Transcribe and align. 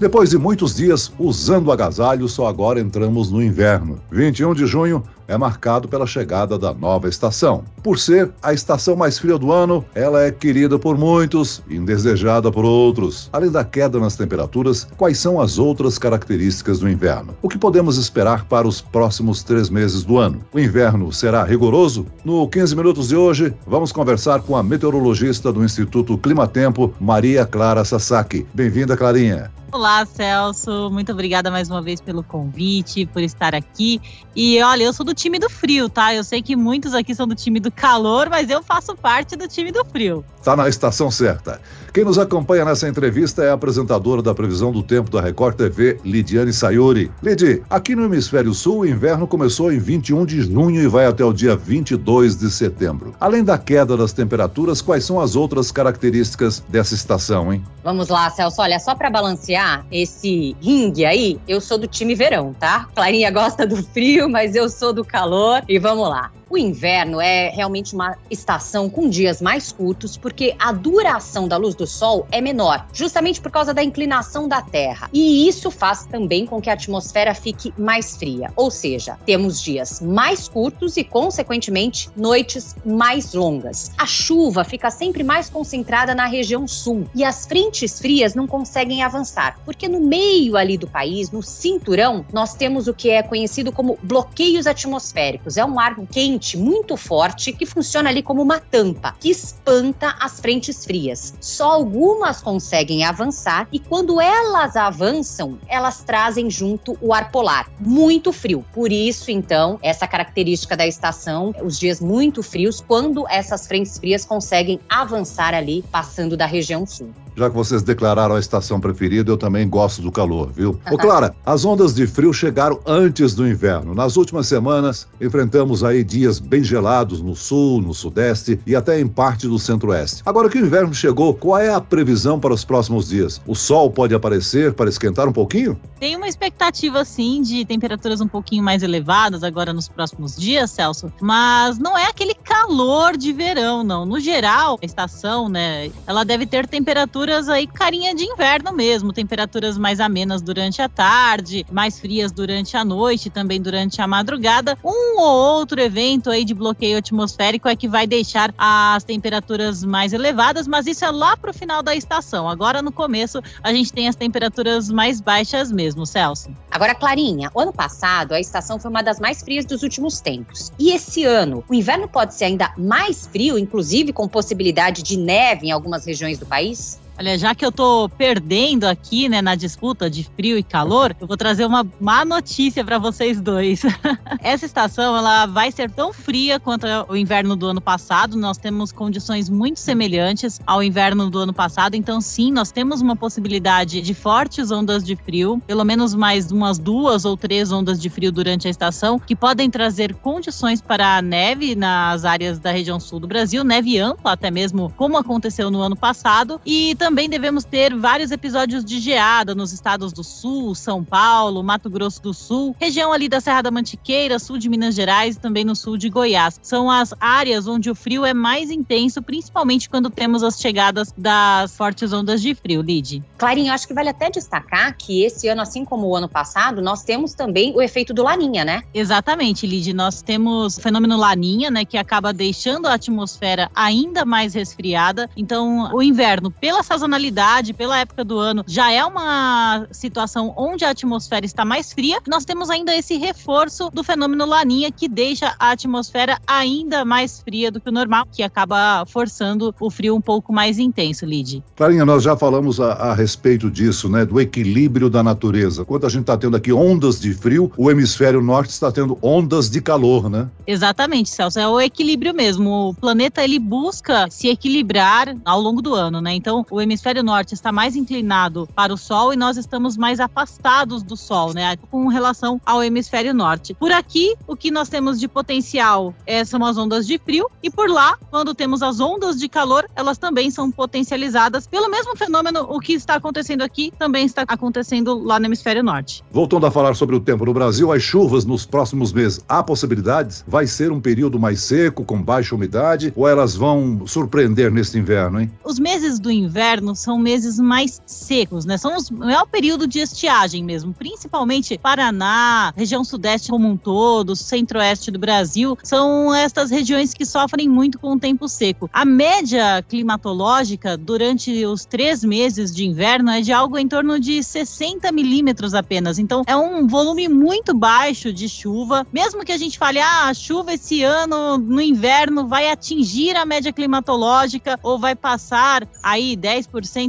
Depois 0.00 0.30
de 0.30 0.38
muitos 0.38 0.76
dias 0.76 1.12
usando 1.18 1.72
agasalho, 1.72 2.28
só 2.28 2.46
agora 2.46 2.78
entramos 2.78 3.32
no 3.32 3.42
inverno. 3.42 3.98
21 4.12 4.54
de 4.54 4.64
junho 4.64 5.02
é 5.26 5.36
marcado 5.36 5.88
pela 5.88 6.06
chegada 6.06 6.56
da 6.56 6.72
nova 6.72 7.08
estação. 7.08 7.64
Por 7.82 7.98
ser 7.98 8.30
a 8.40 8.52
estação 8.52 8.94
mais 8.94 9.18
fria 9.18 9.36
do 9.36 9.50
ano, 9.50 9.84
ela 9.96 10.22
é 10.22 10.30
querida 10.30 10.78
por 10.78 10.96
muitos 10.96 11.60
e 11.68 11.74
indesejada 11.74 12.50
por 12.50 12.64
outros. 12.64 13.28
Além 13.32 13.50
da 13.50 13.64
queda 13.64 13.98
nas 13.98 14.16
temperaturas, 14.16 14.86
quais 14.96 15.18
são 15.18 15.40
as 15.40 15.58
outras 15.58 15.98
características 15.98 16.78
do 16.78 16.88
inverno? 16.88 17.36
O 17.42 17.48
que 17.48 17.58
podemos 17.58 17.98
esperar 17.98 18.44
para 18.44 18.68
os 18.68 18.80
próximos 18.80 19.42
três 19.42 19.68
meses 19.68 20.04
do 20.04 20.16
ano? 20.16 20.40
O 20.52 20.60
inverno 20.60 21.12
será 21.12 21.42
rigoroso? 21.42 22.06
No 22.24 22.48
15 22.48 22.76
Minutos 22.76 23.08
de 23.08 23.16
hoje, 23.16 23.52
vamos 23.66 23.90
conversar 23.90 24.42
com 24.42 24.56
a 24.56 24.62
meteorologista 24.62 25.52
do 25.52 25.64
Instituto 25.64 26.16
Climatempo, 26.16 26.94
Maria 27.00 27.44
Clara 27.44 27.84
Sasaki. 27.84 28.46
Bem-vinda, 28.54 28.96
Clarinha. 28.96 29.50
Olá, 29.70 30.06
Celso. 30.06 30.88
Muito 30.90 31.12
obrigada 31.12 31.50
mais 31.50 31.68
uma 31.68 31.82
vez 31.82 32.00
pelo 32.00 32.22
convite, 32.22 33.04
por 33.04 33.22
estar 33.22 33.54
aqui. 33.54 34.00
E 34.34 34.62
olha, 34.62 34.84
eu 34.84 34.92
sou 34.94 35.04
do 35.04 35.12
time 35.12 35.38
do 35.38 35.50
frio, 35.50 35.90
tá? 35.90 36.14
Eu 36.14 36.24
sei 36.24 36.40
que 36.40 36.56
muitos 36.56 36.94
aqui 36.94 37.14
são 37.14 37.28
do 37.28 37.34
time 37.34 37.60
do 37.60 37.70
calor, 37.70 38.30
mas 38.30 38.48
eu 38.48 38.62
faço 38.62 38.96
parte 38.96 39.36
do 39.36 39.46
time 39.46 39.70
do 39.70 39.84
frio. 39.84 40.24
Tá 40.42 40.56
na 40.56 40.70
estação 40.70 41.10
certa. 41.10 41.60
Quem 41.92 42.04
nos 42.04 42.18
acompanha 42.18 42.64
nessa 42.64 42.88
entrevista 42.88 43.42
é 43.42 43.50
a 43.50 43.54
apresentadora 43.54 44.22
da 44.22 44.34
previsão 44.34 44.72
do 44.72 44.82
tempo 44.82 45.10
da 45.10 45.20
Record 45.20 45.56
TV, 45.56 45.98
Lidiane 46.02 46.52
Sayuri. 46.52 47.10
Lidi, 47.22 47.62
aqui 47.68 47.94
no 47.94 48.04
Hemisfério 48.04 48.54
Sul, 48.54 48.80
o 48.80 48.86
inverno 48.86 49.26
começou 49.26 49.70
em 49.70 49.78
21 49.78 50.24
de 50.24 50.42
junho 50.42 50.80
e 50.80 50.86
vai 50.86 51.04
até 51.04 51.24
o 51.24 51.32
dia 51.32 51.56
22 51.56 52.36
de 52.36 52.50
setembro. 52.50 53.14
Além 53.20 53.44
da 53.44 53.58
queda 53.58 53.96
das 53.96 54.12
temperaturas, 54.12 54.80
quais 54.80 55.04
são 55.04 55.20
as 55.20 55.36
outras 55.36 55.70
características 55.70 56.64
dessa 56.68 56.94
estação, 56.94 57.52
hein? 57.52 57.62
Vamos 57.82 58.08
lá, 58.08 58.30
Celso. 58.30 58.62
Olha, 58.62 58.78
só 58.78 58.94
para 58.94 59.10
balancear 59.10 59.57
esse 59.90 60.56
ringue 60.60 61.04
aí, 61.04 61.40
eu 61.46 61.60
sou 61.60 61.78
do 61.78 61.86
time 61.86 62.14
verão, 62.14 62.54
tá? 62.54 62.86
Clarinha 62.94 63.30
gosta 63.30 63.66
do 63.66 63.82
frio, 63.82 64.28
mas 64.28 64.54
eu 64.54 64.68
sou 64.68 64.92
do 64.92 65.04
calor. 65.04 65.62
E 65.68 65.78
vamos 65.78 66.08
lá. 66.08 66.30
O 66.50 66.56
inverno 66.56 67.20
é 67.20 67.50
realmente 67.50 67.94
uma 67.94 68.16
estação 68.30 68.88
com 68.88 69.08
dias 69.08 69.42
mais 69.42 69.70
curtos, 69.70 70.16
porque 70.16 70.54
a 70.58 70.72
duração 70.72 71.46
da 71.46 71.58
luz 71.58 71.74
do 71.74 71.86
sol 71.86 72.26
é 72.32 72.40
menor, 72.40 72.86
justamente 72.90 73.38
por 73.38 73.50
causa 73.50 73.74
da 73.74 73.82
inclinação 73.82 74.48
da 74.48 74.62
Terra. 74.62 75.10
E 75.12 75.46
isso 75.46 75.70
faz 75.70 76.06
também 76.06 76.46
com 76.46 76.58
que 76.58 76.70
a 76.70 76.72
atmosfera 76.72 77.34
fique 77.34 77.74
mais 77.76 78.16
fria, 78.16 78.50
ou 78.56 78.70
seja, 78.70 79.18
temos 79.26 79.60
dias 79.62 80.00
mais 80.00 80.48
curtos 80.48 80.96
e, 80.96 81.04
consequentemente, 81.04 82.08
noites 82.16 82.74
mais 82.82 83.34
longas. 83.34 83.90
A 83.98 84.06
chuva 84.06 84.64
fica 84.64 84.90
sempre 84.90 85.22
mais 85.22 85.50
concentrada 85.50 86.14
na 86.14 86.24
região 86.24 86.66
sul 86.66 87.06
e 87.14 87.24
as 87.24 87.44
frentes 87.44 87.98
frias 87.98 88.34
não 88.34 88.46
conseguem 88.46 89.02
avançar, 89.02 89.58
porque 89.66 89.86
no 89.86 90.00
meio 90.00 90.56
ali 90.56 90.78
do 90.78 90.86
país, 90.86 91.30
no 91.30 91.42
cinturão, 91.42 92.24
nós 92.32 92.54
temos 92.54 92.88
o 92.88 92.94
que 92.94 93.10
é 93.10 93.22
conhecido 93.22 93.70
como 93.70 93.98
bloqueios 94.02 94.66
atmosféricos. 94.66 95.58
É 95.58 95.64
um 95.64 95.78
ar 95.78 95.98
quente 96.10 96.37
muito 96.56 96.96
forte 96.96 97.52
que 97.52 97.66
funciona 97.66 98.10
ali 98.10 98.22
como 98.22 98.42
uma 98.42 98.60
tampa, 98.60 99.14
que 99.18 99.30
espanta 99.30 100.14
as 100.20 100.40
frentes 100.40 100.84
frias. 100.84 101.34
Só 101.40 101.72
algumas 101.72 102.40
conseguem 102.40 103.04
avançar 103.04 103.68
e 103.72 103.78
quando 103.78 104.20
elas 104.20 104.76
avançam, 104.76 105.58
elas 105.68 106.02
trazem 106.02 106.50
junto 106.50 106.96
o 107.00 107.12
ar 107.12 107.30
polar, 107.30 107.70
muito 107.80 108.32
frio. 108.32 108.64
Por 108.72 108.92
isso, 108.92 109.30
então, 109.30 109.78
essa 109.82 110.06
característica 110.06 110.76
da 110.76 110.86
estação, 110.86 111.54
os 111.62 111.78
dias 111.78 112.00
muito 112.00 112.42
frios, 112.42 112.80
quando 112.80 113.26
essas 113.28 113.66
frentes 113.66 113.98
frias 113.98 114.24
conseguem 114.24 114.80
avançar 114.88 115.54
ali, 115.54 115.84
passando 115.90 116.36
da 116.36 116.46
região 116.46 116.86
sul. 116.86 117.10
Já 117.38 117.48
que 117.48 117.54
vocês 117.54 117.84
declararam 117.84 118.34
a 118.34 118.40
estação 118.40 118.80
preferida, 118.80 119.30
eu 119.30 119.36
também 119.36 119.68
gosto 119.68 120.02
do 120.02 120.10
calor, 120.10 120.50
viu? 120.50 120.80
Ô 120.90 120.98
Clara, 120.98 121.32
as 121.46 121.64
ondas 121.64 121.94
de 121.94 122.04
frio 122.04 122.32
chegaram 122.32 122.80
antes 122.84 123.32
do 123.32 123.46
inverno. 123.46 123.94
Nas 123.94 124.16
últimas 124.16 124.48
semanas, 124.48 125.06
enfrentamos 125.20 125.84
aí 125.84 126.02
dias 126.02 126.27
bem 126.38 126.62
gelados 126.62 127.22
no 127.22 127.34
sul, 127.34 127.80
no 127.80 127.94
sudeste 127.94 128.60
e 128.66 128.76
até 128.76 129.00
em 129.00 129.06
parte 129.06 129.48
do 129.48 129.58
centro-oeste. 129.58 130.22
Agora 130.26 130.48
que 130.48 130.58
o 130.58 130.66
inverno 130.66 130.92
chegou, 130.92 131.32
qual 131.32 131.58
é 131.58 131.72
a 131.72 131.80
previsão 131.80 132.38
para 132.38 132.52
os 132.52 132.64
próximos 132.64 133.08
dias? 133.08 133.40
O 133.46 133.54
sol 133.54 133.90
pode 133.90 134.14
aparecer 134.14 134.74
para 134.74 134.90
esquentar 134.90 135.26
um 135.28 135.32
pouquinho? 135.32 135.80
Tem 135.98 136.16
uma 136.16 136.28
expectativa, 136.28 137.04
sim, 137.04 137.40
de 137.40 137.64
temperaturas 137.64 138.20
um 138.20 138.28
pouquinho 138.28 138.62
mais 138.62 138.82
elevadas 138.82 139.42
agora 139.42 139.72
nos 139.72 139.88
próximos 139.88 140.36
dias, 140.36 140.70
Celso, 140.70 141.10
mas 141.20 141.78
não 141.78 141.96
é 141.96 142.06
aquele 142.06 142.34
calor 142.34 143.16
de 143.16 143.32
verão, 143.32 143.82
não. 143.82 144.04
No 144.04 144.20
geral, 144.20 144.78
a 144.82 144.84
estação, 144.84 145.48
né, 145.48 145.90
ela 146.06 146.24
deve 146.24 146.46
ter 146.46 146.66
temperatura 146.66 146.98
temperaturas 146.98 147.48
aí 147.48 147.66
carinha 147.66 148.14
de 148.14 148.24
inverno 148.24 148.72
mesmo, 148.72 149.12
temperaturas 149.12 149.78
mais 149.78 150.00
amenas 150.00 150.42
durante 150.42 150.82
a 150.82 150.88
tarde, 150.88 151.64
mais 151.70 152.00
frias 152.00 152.32
durante 152.32 152.76
a 152.76 152.84
noite, 152.84 153.30
também 153.30 153.60
durante 153.60 154.00
a 154.00 154.06
madrugada. 154.06 154.76
Um 154.84 155.20
ou 155.20 155.58
outro 155.58 155.80
evento 155.80 156.17
aí 156.26 156.44
de 156.44 156.54
bloqueio 156.54 156.98
atmosférico 156.98 157.68
é 157.68 157.76
que 157.76 157.86
vai 157.86 158.06
deixar 158.06 158.52
as 158.56 159.04
temperaturas 159.04 159.84
mais 159.84 160.12
elevadas, 160.12 160.66
mas 160.66 160.86
isso 160.86 161.04
é 161.04 161.10
lá 161.10 161.36
pro 161.36 161.52
final 161.52 161.82
da 161.82 161.94
estação. 161.94 162.48
Agora 162.48 162.82
no 162.82 162.90
começo 162.90 163.40
a 163.62 163.72
gente 163.72 163.92
tem 163.92 164.08
as 164.08 164.16
temperaturas 164.16 164.90
mais 164.90 165.20
baixas 165.20 165.70
mesmo, 165.70 166.06
Celso. 166.06 166.50
Agora, 166.70 166.94
Clarinha, 166.94 167.50
o 167.54 167.60
ano 167.60 167.72
passado 167.72 168.32
a 168.32 168.40
estação 168.40 168.78
foi 168.78 168.90
uma 168.90 169.02
das 169.02 169.20
mais 169.20 169.42
frias 169.42 169.64
dos 169.64 169.82
últimos 169.82 170.20
tempos. 170.20 170.72
E 170.78 170.92
esse 170.92 171.24
ano, 171.24 171.64
o 171.68 171.74
inverno 171.74 172.08
pode 172.08 172.34
ser 172.34 172.46
ainda 172.46 172.72
mais 172.76 173.26
frio, 173.26 173.58
inclusive 173.58 174.12
com 174.12 174.28
possibilidade 174.28 175.02
de 175.02 175.16
neve 175.16 175.66
em 175.66 175.70
algumas 175.70 176.04
regiões 176.04 176.38
do 176.38 176.46
país? 176.46 176.98
Olha, 177.20 177.36
já 177.36 177.52
que 177.52 177.66
eu 177.66 177.72
tô 177.72 178.08
perdendo 178.08 178.84
aqui, 178.84 179.28
né, 179.28 179.42
na 179.42 179.56
disputa 179.56 180.08
de 180.08 180.22
frio 180.36 180.56
e 180.56 180.62
calor, 180.62 181.16
eu 181.20 181.26
vou 181.26 181.36
trazer 181.36 181.66
uma 181.66 181.84
má 182.00 182.24
notícia 182.24 182.84
para 182.84 182.96
vocês 182.96 183.40
dois. 183.40 183.82
Essa 184.40 184.66
estação, 184.66 185.16
ela 185.16 185.44
vai 185.46 185.72
ser 185.72 185.90
tão 185.90 186.12
fria 186.12 186.60
quanto 186.60 186.86
o 187.08 187.16
inverno 187.16 187.56
do 187.56 187.66
ano 187.66 187.80
passado. 187.80 188.36
Nós 188.36 188.56
temos 188.56 188.92
condições 188.92 189.50
muito 189.50 189.80
semelhantes 189.80 190.60
ao 190.64 190.80
inverno 190.80 191.28
do 191.28 191.40
ano 191.40 191.52
passado, 191.52 191.96
então 191.96 192.20
sim, 192.20 192.52
nós 192.52 192.70
temos 192.70 193.00
uma 193.00 193.16
possibilidade 193.16 194.00
de 194.00 194.14
fortes 194.14 194.70
ondas 194.70 195.02
de 195.02 195.16
frio, 195.16 195.60
pelo 195.66 195.82
menos 195.84 196.14
mais 196.14 196.52
umas 196.52 196.78
duas 196.78 197.24
ou 197.24 197.36
três 197.36 197.72
ondas 197.72 198.00
de 198.00 198.08
frio 198.08 198.30
durante 198.30 198.68
a 198.68 198.70
estação, 198.70 199.18
que 199.18 199.34
podem 199.34 199.68
trazer 199.68 200.14
condições 200.14 200.80
para 200.80 201.20
neve 201.20 201.74
nas 201.74 202.24
áreas 202.24 202.60
da 202.60 202.70
região 202.70 203.00
sul 203.00 203.18
do 203.18 203.26
Brasil, 203.26 203.64
neve 203.64 203.98
ampla 203.98 204.32
até 204.32 204.52
mesmo, 204.52 204.92
como 204.96 205.16
aconteceu 205.16 205.68
no 205.68 205.80
ano 205.80 205.96
passado, 205.96 206.60
e 206.64 206.94
também 207.08 207.26
devemos 207.26 207.64
ter 207.64 207.96
vários 207.96 208.30
episódios 208.30 208.84
de 208.84 209.00
geada 209.00 209.54
nos 209.54 209.72
estados 209.72 210.12
do 210.12 210.22
Sul, 210.22 210.74
São 210.74 211.02
Paulo, 211.02 211.64
Mato 211.64 211.88
Grosso 211.88 212.20
do 212.20 212.34
Sul, 212.34 212.76
região 212.78 213.14
ali 213.14 213.30
da 213.30 213.40
Serra 213.40 213.62
da 213.62 213.70
Mantiqueira, 213.70 214.38
sul 214.38 214.58
de 214.58 214.68
Minas 214.68 214.94
Gerais 214.94 215.36
e 215.36 215.40
também 215.40 215.64
no 215.64 215.74
sul 215.74 215.96
de 215.96 216.10
Goiás. 216.10 216.60
São 216.62 216.90
as 216.90 217.14
áreas 217.18 217.66
onde 217.66 217.90
o 217.90 217.94
frio 217.94 218.26
é 218.26 218.34
mais 218.34 218.70
intenso, 218.70 219.22
principalmente 219.22 219.88
quando 219.88 220.10
temos 220.10 220.42
as 220.42 220.60
chegadas 220.60 221.10
das 221.16 221.74
fortes 221.74 222.12
ondas 222.12 222.42
de 222.42 222.54
frio, 222.54 222.82
Lid. 222.82 223.24
Clarinho, 223.38 223.72
acho 223.72 223.88
que 223.88 223.94
vale 223.94 224.10
até 224.10 224.28
destacar 224.28 224.94
que 224.98 225.24
esse 225.24 225.48
ano, 225.48 225.62
assim 225.62 225.86
como 225.86 226.08
o 226.08 226.14
ano 226.14 226.28
passado, 226.28 226.82
nós 226.82 227.04
temos 227.04 227.32
também 227.32 227.74
o 227.74 227.80
efeito 227.80 228.12
do 228.12 228.22
Laninha, 228.22 228.66
né? 228.66 228.82
Exatamente, 228.92 229.66
Lid. 229.66 229.94
Nós 229.94 230.20
temos 230.20 230.76
o 230.76 230.80
fenômeno 230.82 231.16
Laninha, 231.16 231.70
né, 231.70 231.86
que 231.86 231.96
acaba 231.96 232.34
deixando 232.34 232.84
a 232.84 232.92
atmosfera 232.92 233.70
ainda 233.74 234.26
mais 234.26 234.52
resfriada. 234.52 235.30
Então, 235.34 235.90
o 235.94 236.02
inverno, 236.02 236.50
pela 236.50 236.82
sazonalidade, 236.98 237.72
pela 237.72 237.98
época 237.98 238.24
do 238.24 238.38
ano, 238.38 238.64
já 238.66 238.90
é 238.90 239.04
uma 239.04 239.86
situação 239.92 240.52
onde 240.56 240.84
a 240.84 240.90
atmosfera 240.90 241.46
está 241.46 241.64
mais 241.64 241.92
fria. 241.92 242.18
Nós 242.26 242.44
temos 242.44 242.68
ainda 242.68 242.94
esse 242.94 243.16
reforço 243.16 243.88
do 243.92 244.02
fenômeno 244.02 244.44
Laninha 244.44 244.90
que 244.90 245.08
deixa 245.08 245.54
a 245.58 245.70
atmosfera 245.70 246.38
ainda 246.46 247.04
mais 247.04 247.40
fria 247.40 247.70
do 247.70 247.80
que 247.80 247.88
o 247.88 247.92
normal, 247.92 248.26
que 248.30 248.42
acaba 248.42 249.04
forçando 249.06 249.74
o 249.80 249.90
frio 249.90 250.16
um 250.16 250.20
pouco 250.20 250.52
mais 250.52 250.78
intenso, 250.78 251.24
Lid. 251.24 251.62
Clarinha, 251.76 252.04
nós 252.04 252.24
já 252.24 252.36
falamos 252.36 252.80
a, 252.80 252.92
a 252.92 253.14
respeito 253.14 253.70
disso, 253.70 254.08
né, 254.08 254.24
do 254.24 254.40
equilíbrio 254.40 255.08
da 255.08 255.22
natureza. 255.22 255.84
Quando 255.84 256.06
a 256.06 256.08
gente 256.08 256.22
está 256.22 256.36
tendo 256.36 256.56
aqui 256.56 256.72
ondas 256.72 257.20
de 257.20 257.32
frio, 257.32 257.70
o 257.76 257.90
hemisfério 257.90 258.42
norte 258.42 258.70
está 258.70 258.90
tendo 258.90 259.16
ondas 259.22 259.70
de 259.70 259.80
calor, 259.80 260.28
né? 260.28 260.48
Exatamente, 260.66 261.30
Celso, 261.30 261.58
é 261.58 261.68
o 261.68 261.80
equilíbrio 261.80 262.34
mesmo. 262.34 262.88
O 262.90 262.94
planeta 262.94 263.44
ele 263.44 263.58
busca 263.58 264.28
se 264.30 264.48
equilibrar 264.48 265.36
ao 265.44 265.60
longo 265.60 265.80
do 265.80 265.94
ano, 265.94 266.20
né? 266.20 266.34
Então, 266.34 266.66
o 266.70 266.80
hemisfério 266.88 267.22
norte 267.22 267.52
está 267.54 267.70
mais 267.70 267.94
inclinado 267.94 268.66
para 268.74 268.92
o 268.92 268.96
Sol 268.96 269.32
e 269.32 269.36
nós 269.36 269.56
estamos 269.56 269.96
mais 269.96 270.18
afastados 270.18 271.02
do 271.02 271.16
Sol, 271.16 271.52
né? 271.52 271.76
Com 271.90 272.08
relação 272.08 272.60
ao 272.64 272.82
hemisfério 272.82 273.34
norte. 273.34 273.74
Por 273.74 273.92
aqui, 273.92 274.34
o 274.46 274.56
que 274.56 274.70
nós 274.70 274.88
temos 274.88 275.20
de 275.20 275.28
potencial 275.28 276.14
é, 276.26 276.44
são 276.44 276.64
as 276.64 276.78
ondas 276.78 277.06
de 277.06 277.18
frio, 277.18 277.48
e 277.62 277.70
por 277.70 277.90
lá, 277.90 278.16
quando 278.30 278.54
temos 278.54 278.82
as 278.82 279.00
ondas 279.00 279.38
de 279.38 279.48
calor, 279.48 279.88
elas 279.94 280.16
também 280.16 280.50
são 280.50 280.70
potencializadas 280.70 281.66
pelo 281.66 281.90
mesmo 281.90 282.16
fenômeno. 282.16 282.66
O 282.68 282.80
que 282.80 282.94
está 282.94 283.14
acontecendo 283.14 283.62
aqui 283.62 283.92
também 283.98 284.24
está 284.24 284.44
acontecendo 284.48 285.22
lá 285.22 285.38
no 285.38 285.46
hemisfério 285.46 285.82
norte. 285.82 286.24
Voltando 286.30 286.66
a 286.66 286.70
falar 286.70 286.94
sobre 286.94 287.14
o 287.14 287.20
tempo 287.20 287.44
no 287.44 287.52
Brasil, 287.52 287.92
as 287.92 288.02
chuvas 288.02 288.44
nos 288.44 288.64
próximos 288.64 289.12
meses, 289.12 289.44
há 289.48 289.62
possibilidades? 289.62 290.44
Vai 290.46 290.66
ser 290.66 290.90
um 290.90 291.00
período 291.00 291.38
mais 291.38 291.60
seco, 291.60 292.04
com 292.04 292.22
baixa 292.22 292.54
umidade, 292.54 293.12
ou 293.14 293.28
elas 293.28 293.54
vão 293.54 294.06
surpreender 294.06 294.70
neste 294.70 294.98
inverno, 294.98 295.40
hein? 295.40 295.50
Os 295.64 295.78
meses 295.78 296.18
do 296.18 296.30
inverno 296.30 296.77
são 296.94 297.18
meses 297.18 297.58
mais 297.58 298.00
secos, 298.06 298.64
né? 298.64 298.76
São 298.76 298.96
os, 298.96 299.10
o 299.10 299.46
período 299.50 299.86
de 299.86 300.00
estiagem 300.00 300.62
mesmo, 300.64 300.92
principalmente 300.92 301.78
Paraná, 301.78 302.72
região 302.76 303.04
sudeste 303.04 303.50
como 303.50 303.68
um 303.68 303.76
todo, 303.76 304.34
centro-oeste 304.34 305.10
do 305.10 305.18
Brasil, 305.18 305.76
são 305.82 306.34
estas 306.34 306.70
regiões 306.70 307.14
que 307.14 307.24
sofrem 307.24 307.68
muito 307.68 307.98
com 307.98 308.12
o 308.12 308.18
tempo 308.18 308.48
seco. 308.48 308.88
A 308.92 309.04
média 309.04 309.82
climatológica 309.88 310.96
durante 310.96 311.64
os 311.64 311.84
três 311.84 312.24
meses 312.24 312.74
de 312.74 312.84
inverno 312.84 313.30
é 313.30 313.40
de 313.40 313.52
algo 313.52 313.78
em 313.78 313.88
torno 313.88 314.18
de 314.18 314.42
60 314.42 315.10
milímetros 315.12 315.74
apenas. 315.74 316.18
Então, 316.18 316.42
é 316.46 316.56
um 316.56 316.86
volume 316.86 317.28
muito 317.28 317.74
baixo 317.74 318.32
de 318.32 318.48
chuva. 318.48 319.06
Mesmo 319.12 319.44
que 319.44 319.52
a 319.52 319.58
gente 319.58 319.78
fale, 319.78 319.98
ah, 319.98 320.28
a 320.28 320.34
chuva 320.34 320.74
esse 320.74 321.02
ano 321.02 321.58
no 321.58 321.80
inverno 321.80 322.46
vai 322.46 322.70
atingir 322.70 323.36
a 323.36 323.44
média 323.44 323.72
climatológica 323.72 324.78
ou 324.82 324.98
vai 324.98 325.14
passar 325.14 325.86
aí 326.02 326.36
10% 326.36 326.57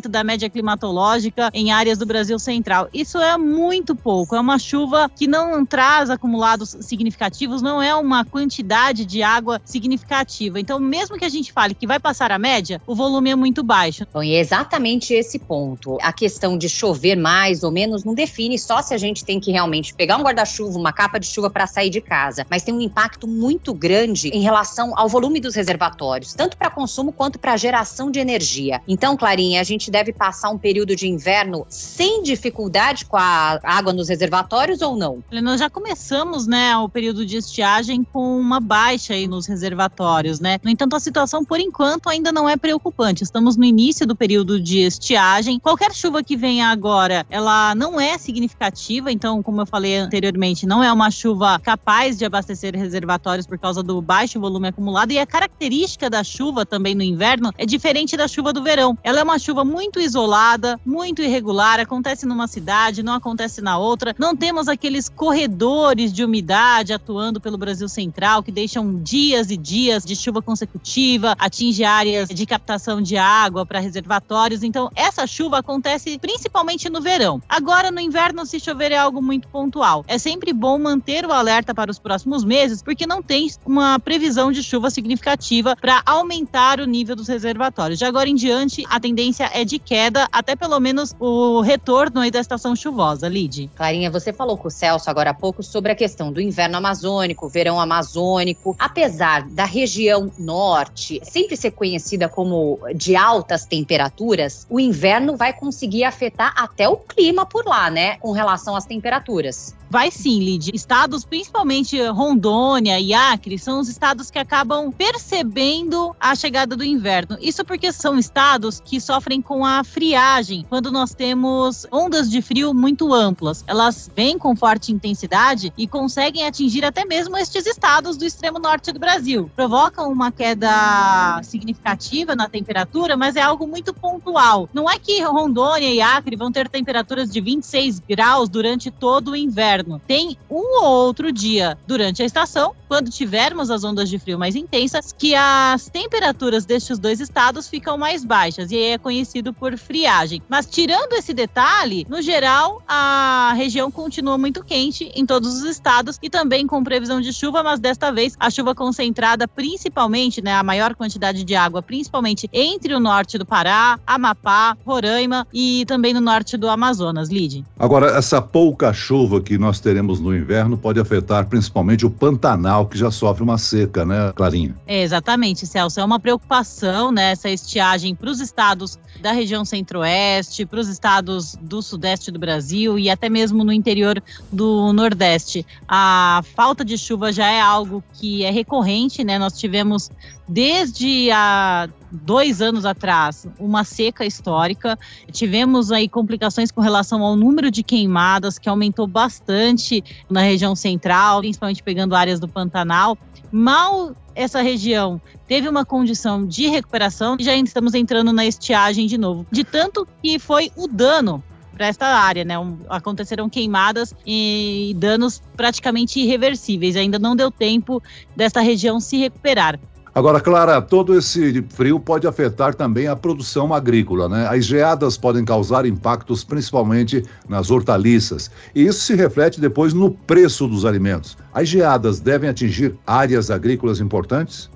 da 0.10 0.24
média 0.24 0.50
climatológica 0.50 1.50
em 1.54 1.72
áreas 1.72 1.98
do 1.98 2.06
Brasil 2.06 2.38
Central. 2.38 2.90
Isso 2.94 3.18
é 3.18 3.38
muito 3.38 3.96
pouco. 3.96 4.36
É 4.36 4.40
uma 4.40 4.60
chuva 4.60 5.10
que 5.16 5.28
não 5.28 5.66
traz 5.66 6.10
acumulados 6.10 6.76
significativos, 6.82 7.62
não 7.62 7.82
é 7.82 7.96
uma 7.96 8.26
quantidade 8.26 9.06
de 9.06 9.24
água 9.24 9.62
significativa. 9.66 10.60
Então, 10.60 10.80
mesmo 10.80 11.18
que 11.18 11.26
a 11.26 11.30
gente 11.30 11.52
fale 11.52 11.74
que 11.74 11.88
vai 11.88 12.00
passar 12.00 12.32
a 12.32 12.40
média, 12.40 12.82
o 12.86 12.96
volume 12.96 13.30
é 13.30 13.36
muito 13.36 13.64
baixo. 13.64 14.06
Bom, 14.14 14.24
e 14.24 14.34
é 14.34 14.40
exatamente 14.40 15.14
esse 15.14 15.40
ponto. 15.40 15.98
A 16.02 16.12
questão 16.12 16.58
de 16.58 16.68
chover 16.68 17.16
mais 17.16 17.64
ou 17.64 17.72
menos 17.72 18.04
não 18.04 18.14
define 18.14 18.58
só 18.58 18.82
se 18.82 18.94
a 18.94 18.98
gente 18.98 19.24
tem 19.24 19.40
que 19.40 19.52
realmente 19.52 19.94
pegar 19.94 20.18
um 20.18 20.24
guarda-chuva, 20.24 20.78
uma 20.78 20.94
capa 20.94 21.20
de 21.20 21.28
chuva 21.28 21.50
para 21.50 21.68
sair 21.68 21.90
de 21.90 22.02
casa, 22.02 22.46
mas 22.50 22.64
tem 22.64 22.74
um 22.74 22.82
impacto 22.82 23.28
muito 23.28 23.74
grande 23.74 24.30
em 24.30 24.42
relação 24.42 24.94
ao 24.98 25.08
volume 25.08 25.40
dos 25.40 25.56
reservatórios, 25.56 26.34
tanto 26.34 26.58
para 26.58 26.70
consumo 26.70 27.12
quanto 27.12 27.40
para 27.40 27.58
geração 27.58 28.12
de 28.12 28.20
energia. 28.20 28.82
Então, 28.88 29.16
Clarinha, 29.40 29.62
a 29.62 29.64
gente 29.64 29.90
deve 29.90 30.12
passar 30.12 30.50
um 30.50 30.58
período 30.58 30.94
de 30.98 31.08
inverno 31.08 31.66
sem 31.70 32.22
dificuldade 32.22 33.06
com 33.06 33.16
a 33.16 33.58
água 33.64 33.94
nos 33.94 34.10
reservatórios 34.10 34.82
ou 34.82 34.98
não? 34.98 35.24
Nós 35.32 35.62
já 35.62 35.70
começamos, 35.70 36.46
né, 36.46 36.76
o 36.78 36.90
período 36.90 37.26
de 37.26 37.38
estiagem 37.38 38.04
com 38.04 38.38
uma 38.38 38.60
baixa 38.60 39.14
aí 39.14 39.28
nos 39.28 39.48
reservatórios, 39.48 40.42
né? 40.42 40.60
No 40.62 40.70
entanto, 40.70 40.94
a 40.94 41.00
situação 41.00 41.46
por 41.46 41.58
enquanto 41.58 42.10
ainda 42.10 42.34
não 42.34 42.50
é 42.50 42.58
preocupante. 42.58 43.24
Estamos 43.24 43.56
no 43.56 43.64
início 43.64 44.06
do 44.06 44.14
período 44.14 44.60
de 44.60 44.80
estiagem. 44.80 45.58
Qualquer 45.58 45.94
chuva 45.94 46.22
que 46.22 46.36
venha 46.36 46.68
agora, 46.68 47.26
ela 47.30 47.74
não 47.76 47.98
é 47.98 48.18
significativa, 48.18 49.10
então, 49.10 49.42
como 49.42 49.62
eu 49.62 49.66
falei 49.66 49.96
anteriormente, 49.96 50.66
não 50.66 50.84
é 50.84 50.92
uma 50.92 51.10
chuva 51.10 51.60
capaz 51.60 52.18
de 52.18 52.26
abastecer 52.26 52.76
reservatórios 52.76 53.48
por 53.48 53.58
causa 53.58 53.82
do 53.82 54.02
baixo 54.02 54.38
volume 54.38 54.68
acumulado 54.68 55.12
e 55.12 55.20
a 55.20 55.26
característica 55.26 56.10
da 56.10 56.26
chuva 56.26 56.66
também 56.66 56.94
no 56.94 57.04
inverno 57.04 57.54
é 57.58 57.66
diferente 57.66 58.18
da 58.18 58.28
chuva 58.28 58.52
do 58.52 58.62
verão. 58.62 58.98
Ela 59.02 59.22
é 59.22 59.29
uma 59.30 59.38
chuva 59.38 59.64
muito 59.64 60.00
isolada, 60.00 60.80
muito 60.84 61.22
irregular, 61.22 61.80
acontece 61.80 62.26
numa 62.26 62.48
cidade, 62.48 63.04
não 63.04 63.14
acontece 63.14 63.62
na 63.62 63.78
outra. 63.78 64.16
Não 64.18 64.36
temos 64.36 64.68
aqueles 64.68 65.08
corredores 65.08 66.12
de 66.12 66.24
umidade 66.24 66.94
atuando 66.94 67.40
pelo 67.40 67.58
Brasil 67.58 67.88
Central 67.88 68.42
que 68.42 68.52
deixam 68.52 69.02
dias 69.04 69.52
e 69.52 69.58
dias 69.58 70.04
de 70.04 70.16
chuva 70.16 70.42
consecutiva, 70.42 71.36
atinge 71.38 71.84
áreas 71.84 72.30
de 72.30 72.46
captação 72.46 73.00
de 73.00 73.18
água 73.18 73.68
para 73.68 73.80
reservatórios. 73.80 74.64
Então, 74.64 74.90
essa 74.96 75.28
chuva 75.28 75.60
acontece 75.60 76.18
principalmente 76.18 76.90
no 76.90 77.00
verão. 77.00 77.40
Agora, 77.48 77.92
no 77.92 78.00
inverno, 78.00 78.48
se 78.48 78.60
chover 78.60 78.92
é 78.92 78.98
algo 78.98 79.22
muito 79.22 79.48
pontual. 79.48 80.04
É 80.08 80.18
sempre 80.18 80.52
bom 80.54 80.80
manter 80.80 81.24
o 81.24 81.32
alerta 81.32 81.76
para 81.76 81.92
os 81.92 82.00
próximos 82.00 82.44
meses, 82.44 82.82
porque 82.82 83.06
não 83.06 83.22
tem 83.22 83.48
uma 83.64 84.00
previsão 84.00 84.52
de 84.52 84.64
chuva 84.64 84.90
significativa 84.90 85.76
para 85.80 86.02
aumentar 86.04 86.80
o 86.80 86.86
nível 86.86 87.16
dos 87.16 87.28
reservatórios. 87.28 88.00
De 88.00 88.06
agora 88.06 88.28
em 88.28 88.36
diante, 88.36 88.84
a 88.90 89.00
tendência 89.20 89.50
é 89.54 89.66
de 89.66 89.78
queda, 89.78 90.30
até 90.32 90.56
pelo 90.56 90.80
menos 90.80 91.14
o 91.20 91.60
retorno 91.60 92.22
aí 92.22 92.32
da 92.32 92.40
estação 92.40 92.74
chuvosa, 92.74 93.28
Lid. 93.28 93.70
Clarinha, 93.76 94.10
você 94.10 94.32
falou 94.32 94.58
com 94.58 94.70
o 94.70 94.72
Celso 94.72 95.10
agora 95.10 95.32
há 95.32 95.34
pouco 95.34 95.62
sobre 95.62 95.92
a 95.92 95.96
questão 95.96 96.32
do 96.32 96.40
inverno 96.40 96.78
amazônico, 96.78 97.50
verão 97.50 97.82
amazônico. 97.82 98.78
Apesar 98.80 99.46
da 99.50 99.66
região 99.66 100.32
norte 100.40 101.20
sempre 101.24 101.58
ser 101.58 101.72
conhecida 101.72 102.30
como 102.30 102.80
de 102.96 103.14
altas 103.14 103.66
temperaturas, 103.66 104.66
o 104.70 104.80
inverno 104.80 105.36
vai 105.36 105.52
conseguir 105.52 106.06
afetar 106.06 106.54
até 106.56 106.88
o 106.88 106.96
clima 106.96 107.46
por 107.46 107.66
lá, 107.66 107.90
né? 107.90 108.16
Com 108.20 108.32
relação 108.32 108.74
às 108.74 108.86
temperaturas. 108.86 109.76
Vai 109.90 110.12
sim, 110.12 110.40
Lid. 110.40 110.70
Estados, 110.72 111.26
principalmente 111.26 112.00
Rondônia 112.10 113.00
e 113.00 113.12
Acre, 113.12 113.58
são 113.58 113.80
os 113.80 113.90
estados 113.90 114.30
que 114.30 114.38
acabam 114.38 114.92
percebendo 114.92 116.16
a 116.20 116.36
chegada 116.36 116.78
do 116.78 116.84
inverno. 116.84 117.38
Isso 117.42 117.66
porque 117.66 117.92
são 117.92 118.18
estados 118.18 118.80
que 118.80 119.02
sofrem 119.10 119.42
com 119.42 119.66
a 119.66 119.84
friagem, 119.84 120.64
quando 120.70 120.92
nós 120.92 121.16
temos 121.16 121.88
ondas 121.92 122.30
de 122.30 122.44
frio 122.44 122.76
muito 122.76 123.12
amplas. 123.12 123.64
Elas 123.66 124.08
vêm 124.16 124.38
com 124.38 124.56
forte 124.56 124.92
intensidade 124.92 125.74
e 125.76 125.88
conseguem 125.88 126.46
atingir 126.46 126.86
até 126.86 127.04
mesmo 127.06 127.36
estes 127.36 127.66
estados 127.66 128.18
do 128.18 128.24
extremo 128.24 128.60
norte 128.60 128.92
do 128.92 129.00
Brasil. 129.00 129.50
Provocam 129.56 130.12
uma 130.12 130.32
queda 130.32 131.42
significativa 131.42 132.36
na 132.36 132.48
temperatura, 132.48 133.18
mas 133.18 133.36
é 133.36 133.42
algo 133.42 133.66
muito 133.66 133.96
pontual. 133.96 134.70
Não 134.72 134.88
é 134.88 135.00
que 135.00 135.20
Rondônia 135.24 135.92
e 135.92 136.00
Acre 136.00 136.36
vão 136.36 136.52
ter 136.52 136.70
temperaturas 136.70 137.32
de 137.32 137.42
26 137.42 138.02
graus 138.08 138.48
durante 138.48 138.92
todo 138.92 139.32
o 139.32 139.36
inverno. 139.36 140.00
Tem 140.06 140.38
um 140.48 140.84
ou 140.84 141.08
outro 141.08 141.32
dia 141.32 141.80
durante 141.88 142.22
a 142.22 142.26
estação, 142.26 142.76
quando 142.88 143.10
tivermos 143.10 143.72
as 143.72 143.84
ondas 143.84 144.08
de 144.08 144.20
frio 144.20 144.38
mais 144.38 144.56
intensas, 144.56 145.12
que 145.12 145.34
as 145.34 145.90
temperaturas 145.90 146.64
destes 146.64 147.00
dois 147.00 147.20
estados 147.20 147.68
ficam 147.68 147.98
mais 147.98 148.24
baixas 148.24 148.70
e 148.70 148.78
é 148.78 148.99
conhecido 149.00 149.54
por 149.54 149.78
friagem. 149.78 150.42
Mas 150.48 150.66
tirando 150.66 151.14
esse 151.14 151.34
detalhe, 151.34 152.06
no 152.10 152.22
geral, 152.22 152.84
a 152.88 153.54
região 153.56 153.90
continua 153.90 154.38
muito 154.38 154.64
quente 154.64 155.12
em 155.16 155.26
todos 155.26 155.56
os 155.56 155.64
estados 155.64 156.18
e 156.22 156.30
também 156.30 156.68
com 156.68 156.84
previsão 156.84 157.20
de 157.20 157.34
chuva, 157.34 157.64
mas 157.64 157.80
desta 157.80 158.12
vez 158.12 158.36
a 158.40 158.50
chuva 158.50 158.76
concentrada 158.76 159.48
principalmente, 159.48 160.42
né, 160.42 160.54
a 160.54 160.64
maior 160.64 160.94
quantidade 160.94 161.44
de 161.44 161.56
água, 161.56 161.82
principalmente 161.82 162.50
entre 162.54 162.94
o 162.94 163.00
norte 163.00 163.38
do 163.38 163.46
Pará, 163.46 164.00
Amapá, 164.06 164.78
Roraima 164.86 165.48
e 165.54 165.86
também 165.88 166.14
no 166.14 166.22
norte 166.22 166.58
do 166.58 166.70
Amazonas, 166.70 167.30
Lide. 167.30 167.66
Agora, 167.78 168.18
essa 168.18 168.42
pouca 168.42 168.94
chuva 168.94 169.42
que 169.42 169.58
nós 169.58 169.70
nós 169.70 169.80
teremos 169.80 170.20
no 170.20 170.36
inverno 170.36 170.78
pode 170.78 171.00
afetar 171.00 171.46
principalmente 171.46 172.06
o 172.06 172.10
Pantanal, 172.10 172.88
que 172.88 172.98
já 172.98 173.12
sofre 173.12 173.44
uma 173.44 173.58
seca, 173.58 174.04
né, 174.04 174.34
Clarinha? 174.36 174.76
É, 174.88 175.04
exatamente, 175.04 175.66
Celso. 175.68 176.00
É 176.00 176.04
uma 176.04 176.20
preocupação, 176.20 177.12
né, 177.12 177.32
essa 177.32 177.50
estiagem 177.50 178.16
para 178.16 178.30
os 178.30 178.40
estados 178.40 178.89
da 179.20 179.32
região 179.32 179.66
centro-oeste, 179.66 180.66
para 180.66 180.80
os 180.80 180.88
estados 180.88 181.56
do 181.62 181.82
sudeste 181.82 182.32
do 182.32 182.40
Brasil 182.40 182.98
e 182.98 183.10
até 183.10 183.30
mesmo 183.30 183.64
no 183.64 183.74
interior 183.74 184.22
do 184.52 184.94
nordeste. 184.94 185.66
A 185.88 186.42
falta 186.56 186.86
de 186.86 186.98
chuva 186.98 187.32
já 187.32 187.50
é 187.50 187.60
algo 187.60 188.04
que 188.14 188.44
é 188.44 188.50
recorrente, 188.50 189.24
né? 189.24 189.38
Nós 189.38 189.58
tivemos 189.58 190.10
desde 190.48 191.30
há 191.32 191.90
dois 192.12 192.62
anos 192.62 192.86
atrás 192.86 193.46
uma 193.60 193.84
seca 193.84 194.26
histórica. 194.26 194.98
Tivemos 195.32 195.92
aí 195.92 196.08
complicações 196.08 196.72
com 196.72 196.82
relação 196.82 197.24
ao 197.24 197.36
número 197.36 197.70
de 197.70 197.84
queimadas, 197.84 198.58
que 198.58 198.70
aumentou 198.70 199.06
bastante 199.06 200.04
na 200.30 200.42
região 200.42 200.76
central, 200.76 201.42
principalmente 201.42 201.84
pegando 201.84 202.16
áreas 202.16 202.40
do 202.40 202.48
Pantanal. 202.48 203.18
Mal 203.52 204.16
essa 204.40 204.62
região 204.62 205.22
teve 205.46 205.68
uma 205.68 205.84
condição 205.84 206.48
de 206.48 206.68
recuperação, 206.68 207.36
já 207.38 207.54
estamos 207.56 207.94
entrando 207.94 208.32
na 208.32 208.46
estiagem 208.46 209.06
de 209.06 209.18
novo. 209.18 209.46
De 209.52 209.66
tanto 209.66 210.08
que 210.24 210.40
foi 210.40 210.72
o 210.78 210.88
dano 210.88 211.44
para 211.74 211.88
esta 211.88 212.06
área, 212.06 212.46
né? 212.46 212.58
Um, 212.58 212.78
aconteceram 212.90 213.50
queimadas 213.50 214.14
e 214.26 214.96
danos 214.98 215.42
praticamente 215.58 216.22
irreversíveis. 216.22 216.96
Ainda 216.96 217.20
não 217.20 217.36
deu 217.36 217.52
tempo 217.52 218.02
desta 218.34 218.62
região 218.62 219.00
se 219.02 219.18
recuperar. 219.18 219.78
Agora, 220.14 220.42
Clara, 220.42 220.82
todo 220.82 221.16
esse 221.16 221.64
frio 221.70 222.00
pode 222.00 222.28
afetar 222.28 222.74
também 222.74 223.08
a 223.08 223.16
produção 223.16 223.74
agrícola, 223.74 224.28
né? 224.28 224.48
As 224.48 224.66
geadas 224.66 225.18
podem 225.18 225.46
causar 225.46 225.86
impactos 225.86 226.44
principalmente 226.44 227.24
nas 227.48 227.70
hortaliças, 227.70 228.50
e 228.74 228.86
isso 228.86 229.02
se 229.02 229.16
reflete 229.16 229.62
depois 229.62 229.94
no 229.94 230.12
preço 230.12 230.68
dos 230.68 230.84
alimentos. 230.84 231.38
As 231.54 231.70
geadas 231.70 232.20
devem 232.20 232.50
atingir 232.50 232.96
áreas 233.06 233.52
agrícolas 233.52 234.00
importantes? 234.00 234.70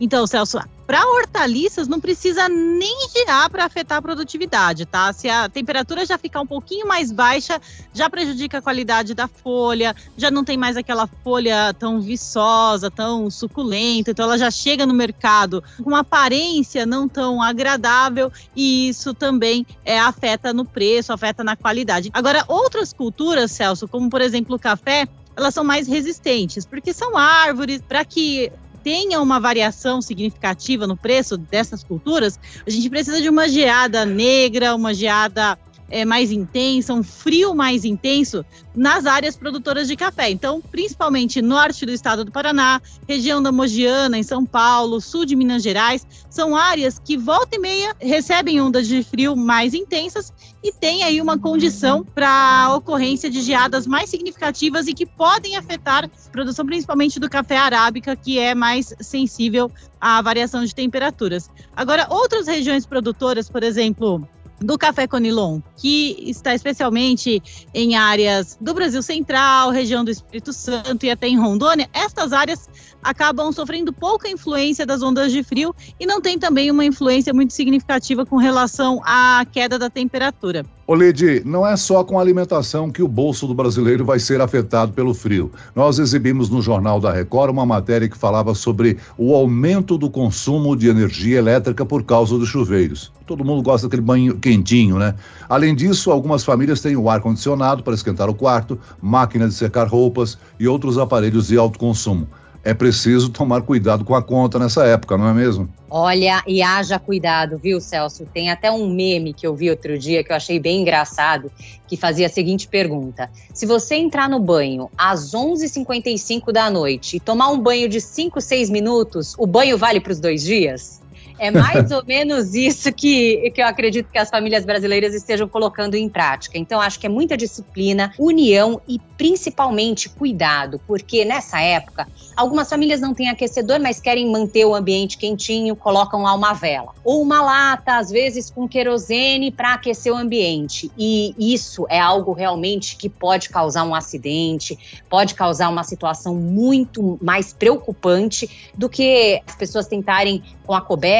Então, 0.00 0.26
Celso, 0.26 0.58
Para 0.92 1.08
hortaliças, 1.08 1.88
não 1.88 1.98
precisa 1.98 2.50
nem 2.50 3.08
gear 3.08 3.48
para 3.48 3.64
afetar 3.64 3.96
a 3.96 4.02
produtividade, 4.02 4.84
tá? 4.84 5.10
Se 5.10 5.26
a 5.26 5.48
temperatura 5.48 6.04
já 6.04 6.18
ficar 6.18 6.42
um 6.42 6.46
pouquinho 6.46 6.86
mais 6.86 7.10
baixa, 7.10 7.58
já 7.94 8.10
prejudica 8.10 8.58
a 8.58 8.60
qualidade 8.62 9.14
da 9.14 9.26
folha, 9.26 9.96
já 10.18 10.30
não 10.30 10.44
tem 10.44 10.58
mais 10.58 10.76
aquela 10.76 11.06
folha 11.06 11.72
tão 11.78 11.98
viçosa, 11.98 12.90
tão 12.90 13.30
suculenta, 13.30 14.10
então 14.10 14.26
ela 14.26 14.36
já 14.36 14.50
chega 14.50 14.84
no 14.84 14.92
mercado 14.92 15.64
com 15.82 15.88
uma 15.88 16.00
aparência 16.00 16.84
não 16.84 17.08
tão 17.08 17.40
agradável 17.40 18.30
e 18.54 18.90
isso 18.90 19.14
também 19.14 19.66
é, 19.86 19.98
afeta 19.98 20.52
no 20.52 20.66
preço, 20.66 21.10
afeta 21.10 21.42
na 21.42 21.56
qualidade. 21.56 22.10
Agora, 22.12 22.44
outras 22.46 22.92
culturas, 22.92 23.50
Celso, 23.50 23.88
como 23.88 24.10
por 24.10 24.20
exemplo 24.20 24.56
o 24.56 24.58
café, 24.58 25.08
elas 25.34 25.54
são 25.54 25.64
mais 25.64 25.88
resistentes, 25.88 26.66
porque 26.66 26.92
são 26.92 27.16
árvores, 27.16 27.80
para 27.80 28.04
que 28.04 28.52
tenha 28.82 29.20
uma 29.20 29.38
variação 29.38 30.02
significativa 30.02 30.86
no 30.86 30.96
preço 30.96 31.36
dessas 31.36 31.84
culturas, 31.84 32.38
a 32.66 32.70
gente 32.70 32.88
precisa 32.90 33.20
de 33.20 33.28
uma 33.28 33.48
geada 33.48 34.04
negra, 34.04 34.74
uma 34.74 34.92
geada 34.92 35.58
é, 35.92 36.06
mais 36.06 36.32
intensa, 36.32 36.94
um 36.94 37.02
frio 37.02 37.54
mais 37.54 37.84
intenso 37.84 38.42
nas 38.74 39.04
áreas 39.04 39.36
produtoras 39.36 39.86
de 39.86 39.94
café. 39.94 40.30
Então, 40.30 40.62
principalmente 40.62 41.42
norte 41.42 41.84
do 41.84 41.92
estado 41.92 42.24
do 42.24 42.32
Paraná, 42.32 42.80
região 43.06 43.42
da 43.42 43.52
Mogiana, 43.52 44.18
em 44.18 44.22
São 44.22 44.46
Paulo, 44.46 45.02
sul 45.02 45.26
de 45.26 45.36
Minas 45.36 45.62
Gerais, 45.62 46.06
são 46.30 46.56
áreas 46.56 46.98
que 46.98 47.18
volta 47.18 47.56
e 47.56 47.58
meia 47.58 47.94
recebem 48.00 48.58
ondas 48.60 48.88
de 48.88 49.02
frio 49.02 49.36
mais 49.36 49.74
intensas 49.74 50.32
e 50.64 50.72
tem 50.72 51.02
aí 51.02 51.20
uma 51.20 51.38
condição 51.38 52.02
para 52.02 52.30
a 52.30 52.74
ocorrência 52.74 53.28
de 53.28 53.42
geadas 53.42 53.86
mais 53.86 54.08
significativas 54.08 54.86
e 54.86 54.94
que 54.94 55.04
podem 55.04 55.56
afetar 55.56 56.04
a 56.06 56.30
produção 56.30 56.64
principalmente 56.64 57.20
do 57.20 57.28
café 57.28 57.58
arábica, 57.58 58.16
que 58.16 58.38
é 58.38 58.54
mais 58.54 58.94
sensível 58.98 59.70
à 60.00 60.22
variação 60.22 60.64
de 60.64 60.74
temperaturas. 60.74 61.50
Agora, 61.76 62.06
outras 62.08 62.46
regiões 62.46 62.86
produtoras, 62.86 63.50
por 63.50 63.62
exemplo, 63.62 64.26
do 64.62 64.78
café 64.78 65.06
Conilon, 65.06 65.60
que 65.76 66.16
está 66.26 66.54
especialmente 66.54 67.42
em 67.74 67.96
áreas 67.96 68.56
do 68.60 68.72
Brasil 68.72 69.02
Central, 69.02 69.70
região 69.70 70.04
do 70.04 70.10
Espírito 70.10 70.52
Santo 70.52 71.04
e 71.04 71.10
até 71.10 71.28
em 71.28 71.38
Rondônia, 71.38 71.88
estas 71.92 72.32
áreas 72.32 72.68
acabam 73.02 73.52
sofrendo 73.52 73.92
pouca 73.92 74.28
influência 74.28 74.86
das 74.86 75.02
ondas 75.02 75.32
de 75.32 75.42
frio 75.42 75.74
e 75.98 76.06
não 76.06 76.20
tem 76.20 76.38
também 76.38 76.70
uma 76.70 76.84
influência 76.84 77.34
muito 77.34 77.52
significativa 77.52 78.24
com 78.24 78.36
relação 78.36 79.00
à 79.04 79.44
queda 79.50 79.78
da 79.78 79.90
temperatura. 79.90 80.64
Olede, 80.86 81.42
não 81.44 81.66
é 81.66 81.76
só 81.76 82.04
com 82.04 82.18
a 82.18 82.20
alimentação 82.20 82.90
que 82.90 83.02
o 83.02 83.08
bolso 83.08 83.46
do 83.46 83.54
brasileiro 83.54 84.04
vai 84.04 84.18
ser 84.18 84.40
afetado 84.40 84.92
pelo 84.92 85.14
frio. 85.14 85.50
Nós 85.74 85.98
exibimos 85.98 86.50
no 86.50 86.60
Jornal 86.60 87.00
da 87.00 87.12
Record 87.12 87.50
uma 87.50 87.64
matéria 87.64 88.08
que 88.08 88.18
falava 88.18 88.54
sobre 88.54 88.98
o 89.16 89.34
aumento 89.34 89.96
do 89.96 90.10
consumo 90.10 90.76
de 90.76 90.88
energia 90.88 91.38
elétrica 91.38 91.86
por 91.86 92.02
causa 92.02 92.36
dos 92.36 92.48
chuveiros. 92.48 93.12
Todo 93.26 93.44
mundo 93.44 93.62
gosta 93.62 93.86
daquele 93.86 94.02
banho 94.02 94.36
quentinho, 94.52 94.98
né? 94.98 95.14
Além 95.48 95.74
disso, 95.74 96.10
algumas 96.10 96.44
famílias 96.44 96.80
têm 96.80 96.96
o 96.96 97.08
ar-condicionado 97.08 97.82
para 97.82 97.94
esquentar 97.94 98.28
o 98.28 98.34
quarto, 98.34 98.78
máquina 99.00 99.48
de 99.48 99.54
secar 99.54 99.86
roupas 99.86 100.38
e 100.58 100.68
outros 100.68 100.98
aparelhos 100.98 101.48
de 101.48 101.56
alto 101.56 101.78
consumo 101.78 102.26
é 102.64 102.72
preciso 102.72 103.28
tomar 103.28 103.62
cuidado 103.62 104.04
com 104.04 104.14
a 104.14 104.22
conta 104.22 104.58
nessa 104.58 104.86
época, 104.86 105.18
não 105.18 105.28
é 105.28 105.34
mesmo? 105.34 105.68
Olha, 105.90 106.42
e 106.46 106.62
haja 106.62 106.98
cuidado, 106.98 107.58
viu, 107.58 107.80
Celso? 107.80 108.24
Tem 108.32 108.50
até 108.50 108.70
um 108.70 108.88
meme 108.88 109.34
que 109.34 109.46
eu 109.46 109.54
vi 109.54 109.68
outro 109.68 109.98
dia 109.98 110.22
que 110.22 110.32
eu 110.32 110.36
achei 110.36 110.58
bem 110.58 110.82
engraçado, 110.82 111.50
que 111.88 111.96
fazia 111.96 112.26
a 112.26 112.30
seguinte 112.30 112.68
pergunta: 112.68 113.28
Se 113.52 113.66
você 113.66 113.96
entrar 113.96 114.28
no 114.28 114.38
banho 114.38 114.88
às 114.96 115.32
11h55 115.32 116.52
da 116.52 116.70
noite 116.70 117.16
e 117.16 117.20
tomar 117.20 117.50
um 117.50 117.58
banho 117.58 117.88
de 117.88 118.00
5, 118.00 118.40
6 118.40 118.70
minutos, 118.70 119.34
o 119.36 119.46
banho 119.46 119.76
vale 119.76 120.00
para 120.00 120.12
os 120.12 120.20
dois 120.20 120.42
dias? 120.42 121.01
É 121.38 121.50
mais 121.50 121.90
ou 121.90 122.04
menos 122.04 122.54
isso 122.54 122.92
que, 122.92 123.50
que 123.50 123.60
eu 123.60 123.66
acredito 123.66 124.10
que 124.10 124.18
as 124.18 124.30
famílias 124.30 124.64
brasileiras 124.64 125.14
estejam 125.14 125.48
colocando 125.48 125.94
em 125.94 126.08
prática. 126.08 126.58
Então, 126.58 126.80
acho 126.80 126.98
que 126.98 127.06
é 127.06 127.08
muita 127.08 127.36
disciplina, 127.36 128.12
união 128.18 128.80
e 128.88 128.98
principalmente 129.16 130.08
cuidado, 130.08 130.80
porque 130.86 131.24
nessa 131.24 131.60
época, 131.60 132.08
algumas 132.36 132.68
famílias 132.68 133.00
não 133.00 133.14
têm 133.14 133.28
aquecedor, 133.28 133.78
mas 133.80 134.00
querem 134.00 134.30
manter 134.30 134.64
o 134.64 134.74
ambiente 134.74 135.16
quentinho, 135.16 135.76
colocam 135.76 136.22
lá 136.22 136.34
uma 136.34 136.52
vela. 136.52 136.92
Ou 137.04 137.22
uma 137.22 137.40
lata, 137.40 137.98
às 137.98 138.10
vezes 138.10 138.50
com 138.50 138.68
querosene 138.68 139.50
para 139.50 139.74
aquecer 139.74 140.12
o 140.12 140.16
ambiente. 140.16 140.90
E 140.98 141.34
isso 141.38 141.86
é 141.88 142.00
algo 142.00 142.32
realmente 142.32 142.96
que 142.96 143.08
pode 143.08 143.48
causar 143.48 143.84
um 143.84 143.94
acidente, 143.94 144.78
pode 145.08 145.34
causar 145.34 145.68
uma 145.68 145.84
situação 145.84 146.34
muito 146.34 147.18
mais 147.22 147.52
preocupante 147.52 148.72
do 148.74 148.88
que 148.88 149.40
as 149.46 149.54
pessoas 149.54 149.86
tentarem 149.86 150.42
com 150.64 150.74
a 150.74 150.80
coberta, 150.80 151.12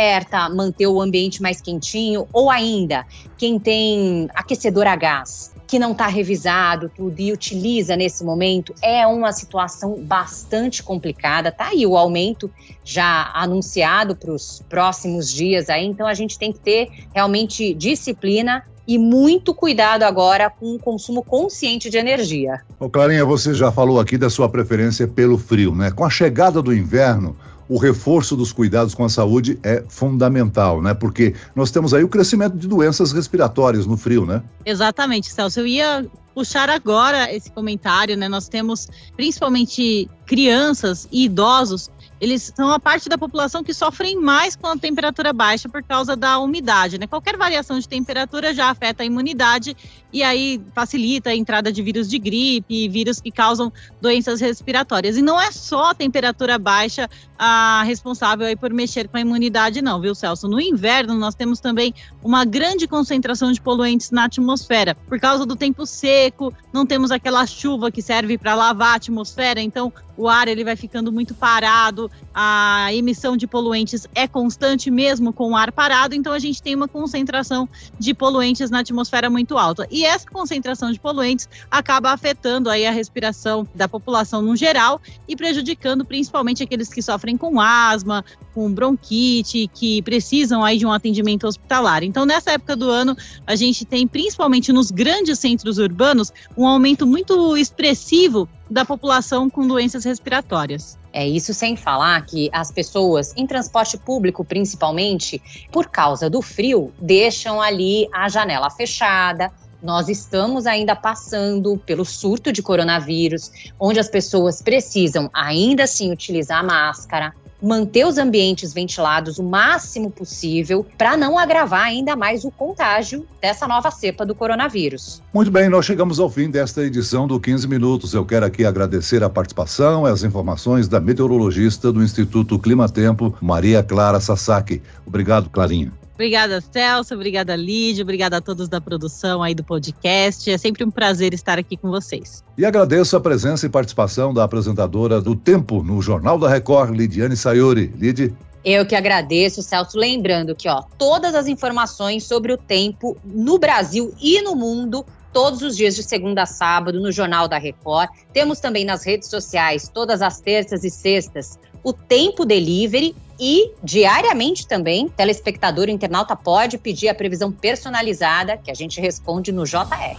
manter 0.55 0.87
o 0.87 1.01
ambiente 1.01 1.41
mais 1.41 1.61
quentinho, 1.61 2.27
ou 2.33 2.51
ainda 2.51 3.07
quem 3.37 3.59
tem 3.59 4.29
aquecedor 4.35 4.87
a 4.87 4.97
gás, 4.97 5.53
que 5.67 5.79
não 5.79 5.93
está 5.93 6.07
revisado 6.07 6.91
tudo 6.95 7.19
e 7.19 7.33
utiliza 7.33 7.97
nesse 7.97 8.23
momento, 8.23 8.75
é 8.83 9.07
uma 9.07 9.33
situação 9.33 9.99
bastante 10.03 10.83
complicada. 10.83 11.51
Tá 11.51 11.69
aí 11.69 11.87
o 11.87 11.97
aumento 11.97 12.51
já 12.85 13.31
anunciado 13.35 14.15
para 14.15 14.33
os 14.33 14.63
próximos 14.69 15.33
dias 15.33 15.71
aí, 15.71 15.87
então 15.87 16.07
a 16.07 16.15
gente 16.15 16.39
tem 16.39 16.53
que 16.53 16.61
ter 16.61 16.89
realmente 17.15 17.73
disciplina 17.75 18.63
e 18.87 18.99
muito 18.99 19.55
cuidado 19.55 20.03
agora 20.03 20.51
com 20.51 20.75
o 20.75 20.79
consumo 20.79 21.23
consciente 21.23 21.89
de 21.89 21.97
energia. 21.97 22.61
Ô 22.79 22.91
Clarinha, 22.91 23.25
você 23.25 23.55
já 23.55 23.71
falou 23.71 24.01
aqui 24.01 24.19
da 24.19 24.29
sua 24.29 24.49
preferência 24.49 25.07
pelo 25.07 25.39
frio, 25.39 25.75
né? 25.75 25.91
Com 25.91 26.05
a 26.05 26.11
chegada 26.11 26.61
do 26.61 26.75
inverno, 26.75 27.37
o 27.69 27.79
reforço 27.79 28.37
dos 28.37 28.53
cuidados 28.53 28.95
com 28.95 29.05
a 29.05 29.09
saúde 29.09 29.59
é 29.63 29.83
fundamental, 29.89 30.83
né? 30.83 30.95
Porque 30.95 31.35
nós 31.55 31.71
temos 31.71 31.95
aí 31.95 32.05
o 32.05 32.09
crescimento 32.09 32.57
de 32.57 32.67
doenças 32.67 33.13
respiratórias 33.13 33.87
no 33.87 33.97
frio, 33.97 34.27
né? 34.27 34.43
Exatamente, 34.65 35.33
Celso. 35.33 35.61
Eu 35.61 35.67
ia 35.67 36.07
puxar 36.35 36.69
agora 36.71 37.33
esse 37.33 37.51
comentário, 37.51 38.17
né? 38.17 38.29
Nós 38.29 38.49
temos 38.49 38.89
principalmente 39.17 40.09
crianças 40.27 41.09
e 41.13 41.25
idosos 41.25 41.91
eles 42.23 42.53
são 42.55 42.71
a 42.71 42.79
parte 42.79 43.09
da 43.09 43.19
população 43.19 43.65
que 43.65 43.75
sofrem 43.75 44.17
mais 44.17 44.55
com 44.55 44.69
a 44.69 44.77
temperatura 44.77 45.33
baixa 45.33 45.69
por 45.69 45.83
causa 45.83 46.15
da 46.15 46.39
umidade, 46.39 46.97
né? 46.97 47.05
Qualquer 47.05 47.37
variação 47.37 47.81
de 47.81 47.89
temperatura 47.89 48.55
já 48.55 48.71
afeta 48.71 49.03
a 49.03 49.07
imunidade 49.07 49.77
e 50.13 50.23
aí 50.23 50.63
facilita 50.73 51.31
a 51.31 51.35
entrada 51.35 51.73
de 51.73 51.83
vírus 51.83 52.09
de 52.09 52.21
gripe, 52.21 52.89
vírus 52.89 53.21
que 53.21 53.33
causam 53.33 53.73
doenças 54.01 54.41
respiratórias. 54.41 55.17
E 55.17 55.23
não 55.23 55.41
é 55.41 55.51
só 55.51 55.91
a 55.91 55.95
temperatura 55.95 56.61
baixa 56.61 57.11
a 57.37 57.83
responsável 57.83 58.47
aí 58.47 58.55
por 58.55 58.73
mexer 58.73 59.09
com 59.09 59.17
a 59.17 59.21
imunidade, 59.21 59.83
não, 59.83 60.01
viu, 60.01 60.15
Celso? 60.15 60.47
No 60.47 60.61
inverno, 60.61 61.17
nós 61.17 61.35
temos 61.35 61.59
também 61.59 61.93
uma 62.23 62.45
grande 62.45 62.87
concentração 62.87 63.51
de 63.51 63.61
poluentes 63.61 64.13
na 64.13 64.27
atmosfera. 64.27 64.95
Por 64.95 65.19
causa 65.19 65.45
do 65.45 65.57
tempo 65.57 65.85
seco, 65.85 66.55
não 66.73 66.87
temos 66.87 67.11
aquela 67.11 67.45
chuva 67.47 67.91
que 67.91 68.01
serve 68.01 68.39
para 68.39 68.55
lavar 68.55 68.93
a 68.93 68.95
atmosfera, 68.95 69.61
então 69.61 69.93
o 70.17 70.29
ar 70.29 70.49
ele 70.49 70.65
vai 70.65 70.77
ficando 70.77 71.13
muito 71.13 71.35
parado, 71.35 72.11
a 72.35 72.89
emissão 72.93 73.37
de 73.37 73.47
poluentes 73.47 74.07
é 74.15 74.27
constante 74.29 74.91
mesmo 74.91 75.33
com 75.33 75.53
o 75.53 75.57
ar 75.57 75.73
parado, 75.73 76.15
então 76.15 76.33
a 76.33 76.39
gente 76.39 76.63
tem 76.63 76.75
uma 76.75 76.89
concentração 76.89 77.69
de 77.99 78.15
poluentes 78.15 78.71
na 78.71 78.81
atmosfera 78.81 79.31
muito 79.31 79.57
alta. 79.57 79.87
E 79.91 80.05
essa 80.05 80.29
concentração 80.29 80.93
de 80.93 81.01
poluentes 81.01 81.49
acaba 81.71 82.11
afetando 82.11 82.69
aí 82.69 82.87
a 82.87 82.91
respiração 82.91 83.67
da 83.75 83.89
população 83.89 84.43
no 84.43 84.57
geral 84.57 85.01
e 85.27 85.37
prejudicando 85.37 86.05
principalmente 86.05 86.63
aqueles 86.63 86.89
que 86.89 87.03
sofrem 87.03 87.37
com 87.37 87.61
asma, 87.61 88.25
com 88.55 88.73
bronquite, 88.73 89.71
que 89.75 90.03
precisam 90.03 90.65
aí 90.65 90.79
de 90.79 90.87
um 90.87 90.93
atendimento 90.93 91.47
hospitalar. 91.47 92.03
Então, 92.03 92.27
nessa 92.27 92.53
época 92.53 92.77
do 92.77 92.89
ano, 92.91 93.17
a 93.47 93.57
gente 93.57 93.85
tem 93.85 94.07
principalmente 94.07 94.73
nos 94.73 94.91
grandes 94.91 95.39
centros 95.39 95.79
urbanos 95.79 96.33
um 96.57 96.67
aumento 96.67 97.07
muito 97.07 97.57
expressivo 97.57 98.49
da 98.73 98.85
população 98.85 99.51
com 99.51 99.67
doenças 99.67 100.05
respiratórias. 100.05 100.99
É 101.13 101.29
isso 101.29 101.53
sem 101.53 101.77
falar 101.77 102.25
que 102.25 102.49
as 102.53 102.73
pessoas 102.73 103.35
em 103.37 103.47
transporte 103.47 103.99
público, 103.99 104.45
principalmente, 104.45 105.43
por 105.71 105.89
causa 105.89 106.31
do 106.31 106.41
frio, 106.41 106.91
deixam 106.99 107.61
ali 107.61 108.09
a 108.13 108.29
janela 108.31 108.71
fechada. 108.71 109.53
Nós 109.83 110.09
estamos 110.09 110.67
ainda 110.67 110.97
passando 110.97 111.77
pelo 111.85 112.05
surto 112.05 112.51
de 112.51 112.63
coronavírus, 112.63 113.51
onde 113.79 114.01
as 114.01 114.09
pessoas 114.09 114.63
precisam 114.63 115.29
ainda 115.35 115.85
assim 115.85 116.11
utilizar 116.11 116.65
máscara, 116.65 117.35
manter 117.63 118.05
os 118.05 118.19
ambientes 118.19 118.73
ventilados 118.73 119.39
o 119.39 119.43
máximo 119.43 120.11
possível 120.11 120.85
para 120.99 121.17
não 121.17 121.39
agravar 121.39 121.85
ainda 121.85 122.17
mais 122.17 122.45
o 122.45 122.51
contágio 122.51 123.27
dessa 123.41 123.69
nova 123.69 123.91
cepa 123.91 124.27
do 124.27 124.35
coronavírus. 124.35 125.23
Muito 125.33 125.51
bem, 125.51 125.69
nós 125.69 125.87
chegamos 125.87 126.19
ao 126.19 126.29
fim 126.29 126.51
desta 126.51 126.83
edição 126.83 127.27
do 127.27 127.39
15 127.39 127.69
Minutos. 127.69 128.15
Eu 128.15 128.25
quero 128.25 128.45
aqui 128.45 128.65
agradecer 128.65 129.23
a 129.23 129.31
participação 129.31 130.07
e 130.07 130.11
as 130.11 130.23
informações 130.25 130.89
da 130.89 131.01
meteorologista 131.01 131.93
do 131.93 132.03
Instituto 132.03 132.59
Clima 132.59 132.89
Tempo, 132.89 133.35
Maria 133.41 133.83
Clara 133.83 134.21
Sasaki. 134.21 134.83
Obrigado, 135.07 135.49
Clarinha. 135.49 136.02
Obrigada, 136.23 136.61
Celso. 136.61 137.15
Obrigada, 137.15 137.57
Lídia. 137.57 138.05
Obrigada 138.05 138.37
a 138.37 138.41
todos 138.41 138.69
da 138.69 138.81
produção 138.81 139.43
aí 139.43 139.57
do 139.57 139.65
podcast. 139.65 140.49
É 140.49 140.57
sempre 140.57 140.85
um 140.85 140.91
prazer 140.91 141.35
estar 141.35 141.59
aqui 141.59 141.77
com 141.77 141.91
vocês. 141.91 142.45
E 142.57 142.65
agradeço 142.65 143.17
a 143.17 143.21
presença 143.21 143.67
e 143.67 143.69
participação 143.69 144.33
da 144.33 144.45
apresentadora 144.45 145.21
do 145.21 145.35
Tempo 145.35 145.83
no 145.83 146.01
Jornal 146.01 146.39
da 146.39 146.49
Record, 146.49 146.95
Lidiane 146.95 147.37
Sayuri. 147.37 147.93
Lid. 147.99 148.33
Eu 148.65 148.87
que 148.87 148.95
agradeço, 148.95 149.65
Celso. 149.65 149.99
Lembrando 149.99 150.55
que, 150.55 150.69
ó, 150.69 150.85
todas 150.97 151.35
as 151.35 151.49
informações 151.49 152.23
sobre 152.23 152.53
o 152.53 152.57
tempo 152.57 153.17
no 153.25 153.59
Brasil 153.59 154.15
e 154.23 154.41
no 154.43 154.55
mundo 154.55 155.05
todos 155.33 155.61
os 155.61 155.77
dias 155.77 155.97
de 155.97 156.05
segunda 156.05 156.43
a 156.43 156.47
sábado 156.47 157.01
no 157.01 157.11
Jornal 157.11 157.49
da 157.49 157.59
Record. 157.59 158.09
Temos 158.33 158.61
também 158.61 158.85
nas 158.85 159.05
redes 159.05 159.29
sociais, 159.29 159.91
todas 159.93 160.23
as 160.23 160.41
terças 160.41 160.85
e 160.85 160.91
sextas, 160.91 161.59
o 161.83 161.93
Tempo 161.93 162.45
Delivery 162.45 163.15
e 163.41 163.73
diariamente 163.83 164.67
também, 164.67 165.09
telespectador, 165.09 165.89
internauta 165.89 166.37
pode 166.37 166.79
pedir 166.79 167.09
a 167.09 167.15
previsão 167.15 167.51
personalizada 167.51 168.57
que 168.57 168.71
a 168.71 168.75
gente 168.75 169.01
responde 169.01 169.51
no 169.51 169.65
JR. 169.65 170.17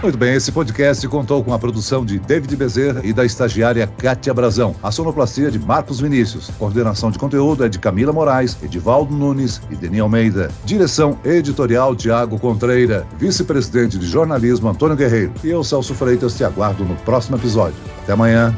Muito 0.00 0.16
bem, 0.16 0.34
esse 0.34 0.52
podcast 0.52 1.06
contou 1.08 1.42
com 1.42 1.52
a 1.52 1.58
produção 1.58 2.04
de 2.04 2.20
David 2.20 2.54
Bezerra 2.54 3.00
e 3.02 3.12
da 3.12 3.24
estagiária 3.24 3.84
Kátia 3.86 4.32
Brazão. 4.32 4.74
A 4.80 4.92
sonoplastia 4.92 5.50
de 5.50 5.58
Marcos 5.58 6.00
Vinícius. 6.00 6.50
Coordenação 6.56 7.10
de 7.10 7.18
conteúdo 7.18 7.64
é 7.64 7.68
de 7.68 7.80
Camila 7.80 8.12
Moraes, 8.12 8.56
Edivaldo 8.62 9.12
Nunes 9.12 9.60
e 9.70 9.74
Deni 9.74 9.98
Almeida. 9.98 10.52
Direção 10.64 11.18
editorial 11.24 11.96
Tiago 11.96 12.38
Contreira. 12.38 13.04
Vice-presidente 13.18 13.98
de 13.98 14.06
jornalismo 14.06 14.68
Antônio 14.68 14.96
Guerreiro. 14.96 15.32
E 15.42 15.48
eu, 15.48 15.64
Celso 15.64 15.92
Freitas, 15.94 16.36
te 16.36 16.44
aguardo 16.44 16.84
no 16.84 16.94
próximo 16.98 17.36
episódio. 17.36 17.76
Até 18.04 18.12
amanhã. 18.12 18.56